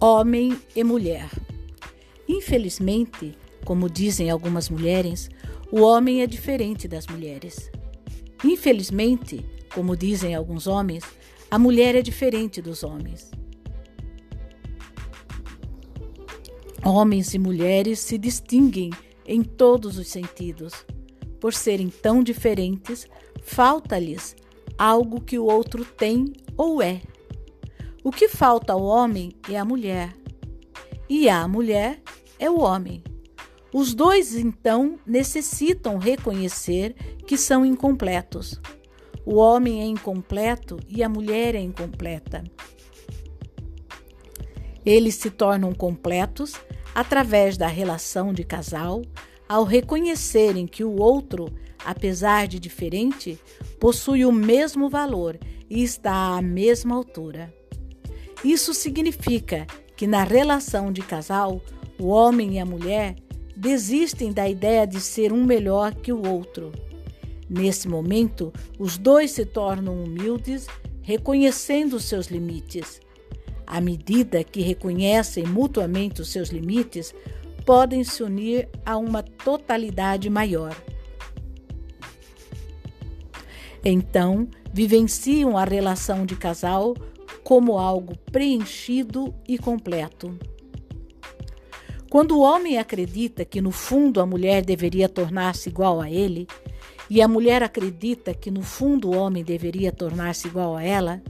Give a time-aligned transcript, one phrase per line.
[0.00, 1.28] homem e mulher.
[2.28, 5.28] Infelizmente, como dizem algumas mulheres,
[5.72, 7.70] o homem é diferente das mulheres.
[8.44, 11.04] Infelizmente, como dizem alguns homens,
[11.50, 13.30] a mulher é diferente dos homens.
[16.84, 18.90] Homens e mulheres se distinguem
[19.26, 20.72] em todos os sentidos.
[21.40, 23.06] Por serem tão diferentes,
[23.42, 24.36] falta-lhes
[24.78, 27.00] algo que o outro tem ou é.
[28.04, 30.14] O que falta ao homem é a mulher,
[31.08, 32.00] e a mulher
[32.38, 33.02] é o homem.
[33.72, 36.94] Os dois, então, necessitam reconhecer
[37.26, 38.60] que são incompletos.
[39.26, 42.44] O homem é incompleto e a mulher é incompleta.
[44.86, 46.54] Eles se tornam completos
[46.94, 49.02] através da relação de casal,
[49.48, 51.46] ao reconhecerem que o outro,
[51.84, 53.38] apesar de diferente,
[53.78, 57.57] possui o mesmo valor e está à mesma altura.
[58.44, 61.60] Isso significa que na relação de casal,
[61.98, 63.16] o homem e a mulher
[63.56, 66.70] desistem da ideia de ser um melhor que o outro.
[67.50, 70.66] Nesse momento, os dois se tornam humildes,
[71.02, 73.00] reconhecendo seus limites.
[73.66, 77.12] À medida que reconhecem mutuamente os seus limites,
[77.66, 80.76] podem se unir a uma totalidade maior.
[83.84, 86.94] Então, vivenciam a relação de casal
[87.48, 90.38] como algo preenchido e completo.
[92.10, 96.46] Quando o homem acredita que no fundo a mulher deveria tornar-se igual a ele,
[97.08, 101.22] e a mulher acredita que no fundo o homem deveria tornar-se igual a ela,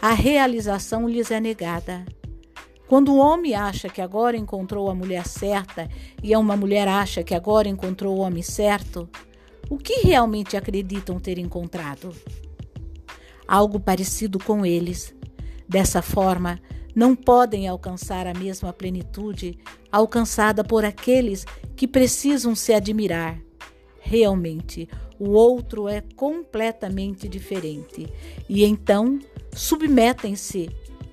[0.00, 2.06] a realização lhes é negada.
[2.86, 5.90] Quando o homem acha que agora encontrou a mulher certa
[6.22, 9.08] e uma mulher acha que agora encontrou o homem certo,
[9.68, 12.14] o que realmente acreditam ter encontrado?
[13.48, 15.15] Algo parecido com eles,
[15.68, 16.60] Dessa forma,
[16.94, 19.58] não podem alcançar a mesma plenitude
[19.92, 21.44] alcançada por aqueles
[21.76, 23.38] que precisam se admirar.
[24.00, 24.88] Realmente,
[25.18, 28.06] o outro é completamente diferente
[28.48, 29.18] e então
[29.52, 30.70] submetem-se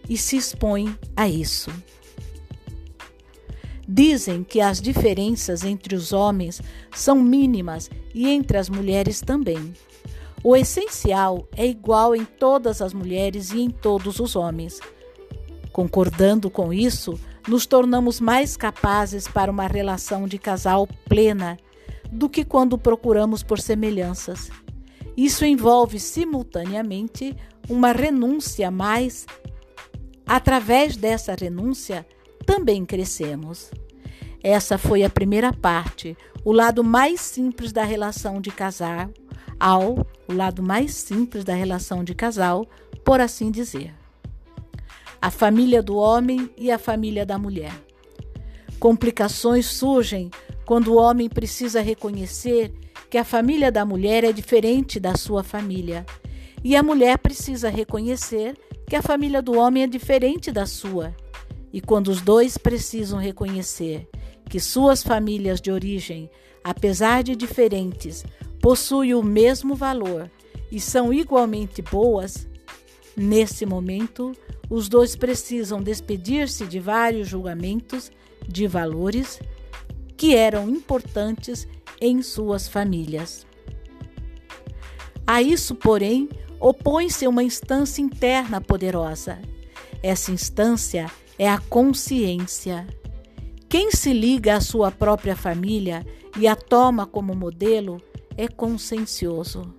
[0.07, 1.71] e se expõem a isso.
[3.87, 6.61] Dizem que as diferenças entre os homens
[6.93, 9.73] são mínimas e entre as mulheres também.
[10.43, 14.81] O essencial é igual em todas as mulheres e em todos os homens.
[15.71, 17.17] Concordando com isso,
[17.47, 21.57] nos tornamos mais capazes para uma relação de casal plena
[22.11, 24.49] do que quando procuramos por semelhanças.
[25.15, 27.35] Isso envolve simultaneamente
[27.69, 29.25] uma renúncia, mas
[30.25, 32.05] através dessa renúncia
[32.45, 33.71] também crescemos.
[34.43, 39.09] Essa foi a primeira parte, o lado mais simples da relação de casal
[39.63, 42.67] ao lado mais simples da relação de casal,
[43.01, 43.93] por assim dizer.
[45.21, 47.71] A família do homem e a família da mulher.
[48.77, 50.29] Complicações surgem
[50.65, 52.73] quando o homem precisa reconhecer
[53.09, 56.05] que a família da mulher é diferente da sua família,
[56.61, 61.15] e a mulher precisa reconhecer que a família do homem é diferente da sua.
[61.71, 64.09] E quando os dois precisam reconhecer
[64.49, 66.29] que suas famílias de origem,
[66.61, 68.25] apesar de diferentes,
[68.63, 70.31] possuem o mesmo valor
[70.71, 72.47] e são igualmente boas,
[73.13, 74.31] nesse momento,
[74.69, 78.09] os dois precisam despedir-se de vários julgamentos
[78.47, 79.41] de valores
[80.15, 81.67] que eram importantes
[81.99, 83.45] em suas famílias.
[85.27, 89.41] A isso, porém, opõe-se uma instância interna poderosa.
[90.01, 92.87] Essa instância é a consciência.
[93.67, 96.05] Quem se liga à sua própria família
[96.39, 98.01] e a toma como modelo
[98.37, 99.73] é consciencioso.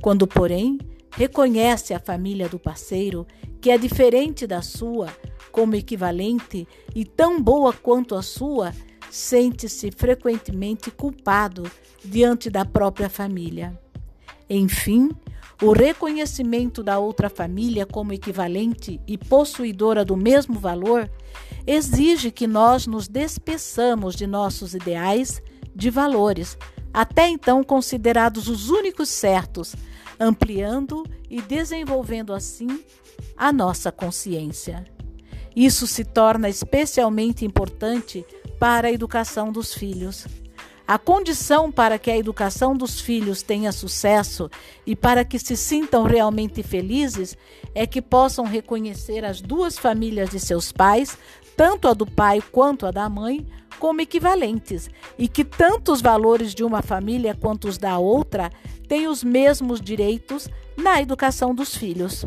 [0.00, 0.78] Quando, porém,
[1.16, 3.26] reconhece a família do parceiro,
[3.60, 5.08] que é diferente da sua,
[5.50, 8.72] como equivalente e tão boa quanto a sua,
[9.10, 11.70] sente-se frequentemente culpado
[12.04, 13.78] diante da própria família.
[14.48, 15.10] Enfim,
[15.62, 21.10] o reconhecimento da outra família como equivalente e possuidora do mesmo valor
[21.66, 25.42] exige que nós nos despeçamos de nossos ideais
[25.74, 26.58] de valores
[26.96, 29.76] até então considerados os únicos certos,
[30.18, 32.82] ampliando e desenvolvendo assim
[33.36, 34.82] a nossa consciência.
[35.54, 38.24] Isso se torna especialmente importante
[38.58, 40.26] para a educação dos filhos.
[40.88, 44.48] A condição para que a educação dos filhos tenha sucesso
[44.86, 47.36] e para que se sintam realmente felizes
[47.74, 51.18] é que possam reconhecer as duas famílias de seus pais,
[51.54, 53.46] tanto a do pai quanto a da mãe,
[53.78, 58.50] como equivalentes e que tanto os valores de uma família quanto os da outra
[58.88, 62.24] têm os mesmos direitos na educação dos filhos.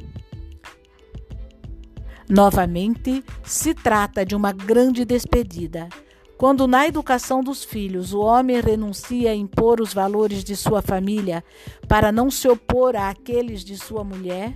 [2.29, 5.89] Novamente, se trata de uma grande despedida.
[6.37, 11.43] Quando na educação dos filhos o homem renuncia a impor os valores de sua família
[11.87, 14.55] para não se opor àqueles de sua mulher,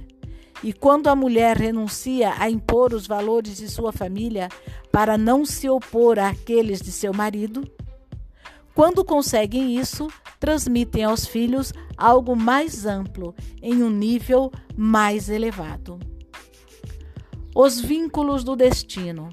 [0.64, 4.48] e quando a mulher renuncia a impor os valores de sua família
[4.92, 7.70] para não se opor àqueles de seu marido,
[8.74, 10.08] quando conseguem isso,
[10.40, 16.00] transmitem aos filhos algo mais amplo, em um nível mais elevado.
[17.56, 19.30] Os vínculos do destino.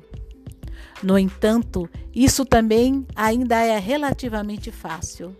[1.02, 5.34] No entanto, isso também ainda é relativamente fácil.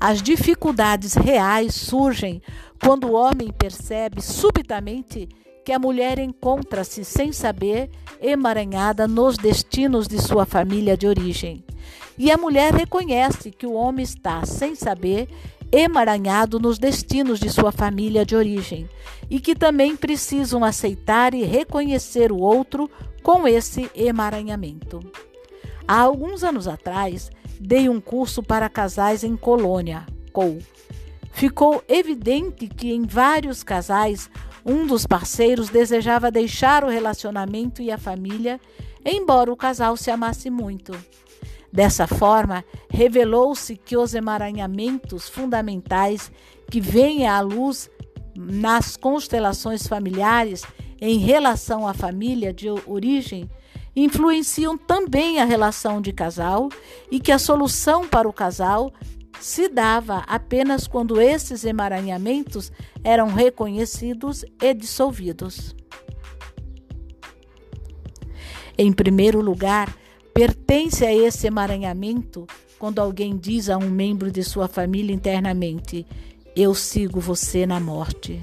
[0.00, 2.42] As dificuldades reais surgem
[2.82, 5.28] quando o homem percebe subitamente
[5.64, 7.90] que a mulher encontra-se sem saber
[8.20, 11.64] emaranhada nos destinos de sua família de origem.
[12.16, 15.28] E a mulher reconhece que o homem está sem saber
[15.72, 18.88] emaranhado nos destinos de sua família de origem
[19.28, 22.88] e que também precisam aceitar e reconhecer o outro
[23.22, 25.00] com esse emaranhamento.
[25.86, 27.30] Há alguns anos atrás,
[27.60, 30.58] dei um curso para casais em Colônia, COU.
[31.36, 34.30] Ficou evidente que em vários casais,
[34.64, 38.58] um dos parceiros desejava deixar o relacionamento e a família,
[39.04, 40.92] embora o casal se amasse muito.
[41.70, 46.32] Dessa forma, revelou-se que os emaranhamentos fundamentais
[46.70, 47.90] que vêm à luz
[48.34, 50.64] nas constelações familiares
[50.98, 53.46] em relação à família de origem
[53.94, 56.70] influenciam também a relação de casal
[57.10, 58.90] e que a solução para o casal
[59.40, 62.72] se dava apenas quando esses emaranhamentos
[63.04, 65.74] eram reconhecidos e dissolvidos.
[68.78, 69.96] Em primeiro lugar,
[70.34, 72.46] pertence a esse emaranhamento
[72.78, 76.06] quando alguém diz a um membro de sua família internamente:
[76.54, 78.40] Eu sigo você na morte.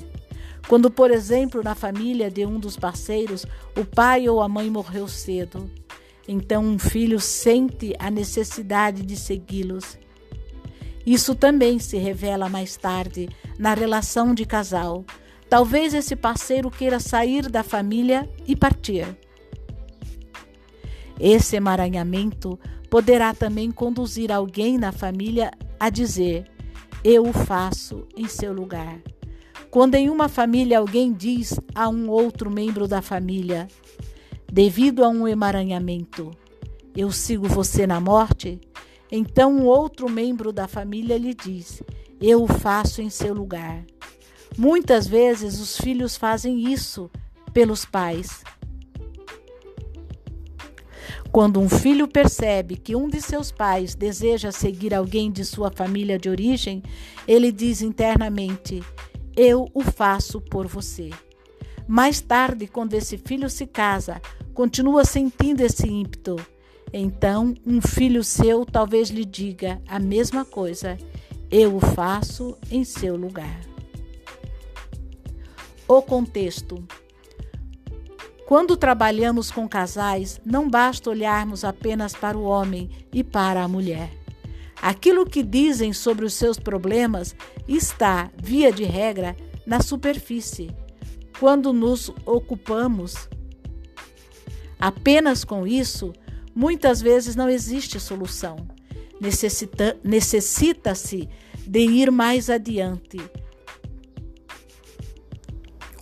[0.67, 3.45] Quando, por exemplo, na família de um dos parceiros,
[3.77, 5.69] o pai ou a mãe morreu cedo,
[6.27, 9.97] então um filho sente a necessidade de segui-los.
[11.05, 13.29] Isso também se revela mais tarde
[13.59, 15.03] na relação de casal.
[15.49, 19.17] Talvez esse parceiro queira sair da família e partir.
[21.19, 22.57] Esse emaranhamento
[22.89, 26.49] poderá também conduzir alguém na família a dizer:
[27.03, 28.99] Eu o faço em seu lugar.
[29.69, 33.67] Quando em uma família alguém diz a um outro membro da família,
[34.51, 36.29] devido a um emaranhamento,
[36.95, 38.61] eu sigo você na morte,
[39.15, 41.83] então um outro membro da família lhe diz,
[42.19, 43.85] eu o faço em seu lugar.
[44.57, 47.11] Muitas vezes os filhos fazem isso
[47.53, 48.43] pelos pais.
[51.31, 56.17] Quando um filho percebe que um de seus pais deseja seguir alguém de sua família
[56.17, 56.81] de origem,
[57.27, 58.81] ele diz internamente:
[59.35, 61.11] Eu o faço por você.
[61.87, 64.19] Mais tarde, quando esse filho se casa,
[64.55, 66.35] continua sentindo esse ímpeto.
[66.93, 70.95] Então, um filho seu talvez lhe diga a mesma coisa:
[71.49, 73.61] Eu o faço em seu lugar.
[75.87, 76.83] O contexto.
[78.45, 84.11] Quando trabalhamos com casais, não basta olharmos apenas para o homem e para a mulher.
[84.79, 87.35] Aquilo que dizem sobre os seus problemas
[87.67, 89.35] está, via de regra,
[89.65, 90.69] na superfície.
[91.39, 93.29] Quando nos ocupamos
[94.77, 96.13] apenas com isso,
[96.55, 98.67] muitas vezes não existe solução.
[100.03, 101.29] Necessita-se
[101.65, 103.17] de ir mais adiante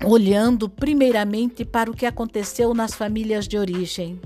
[0.03, 4.19] olhando primeiramente para o que aconteceu nas famílias de origem.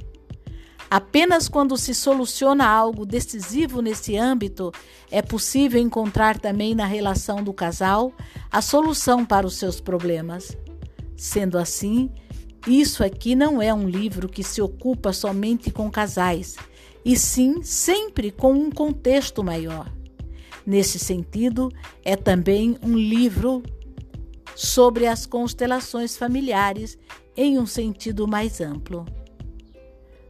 [0.89, 4.72] Apenas quando se soluciona algo decisivo nesse âmbito
[5.12, 8.13] é possível encontrar também na relação do casal
[8.51, 10.55] a solução para os seus problemas.
[11.17, 12.10] Sendo assim,
[12.67, 16.55] isso aqui não é um livro que se ocupa somente com casais,
[17.03, 19.91] e sim sempre com um contexto maior.
[20.65, 21.72] Nesse sentido,
[22.03, 23.62] é também um livro
[24.55, 26.98] sobre as constelações familiares
[27.38, 29.05] em um sentido mais amplo.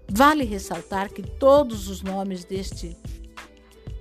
[0.09, 2.97] Vale ressaltar que todos os nomes deste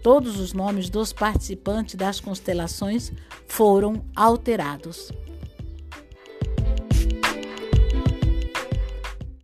[0.02, 3.10] todos os nomes dos participantes das constelações
[3.46, 5.10] foram alterados.